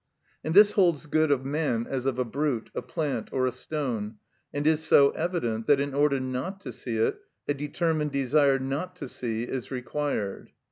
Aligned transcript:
And 0.43 0.55
this 0.55 0.71
holds 0.71 1.05
good 1.05 1.29
of 1.29 1.45
man 1.45 1.85
as 1.87 2.07
of 2.07 2.17
a 2.17 2.25
brute, 2.25 2.71
a 2.73 2.81
plant, 2.81 3.31
or 3.31 3.45
a 3.45 3.51
stone, 3.51 4.15
and 4.51 4.65
is 4.65 4.83
so 4.83 5.11
evident, 5.11 5.67
that 5.67 5.79
in 5.79 5.93
order 5.93 6.19
not 6.19 6.59
to 6.61 6.71
see 6.71 6.97
it 6.97 7.19
a 7.47 7.53
determined 7.53 8.11
desire 8.11 8.57
not 8.57 8.95
to 8.95 9.07
see 9.07 9.43
is 9.43 9.69
required. 9.69 10.49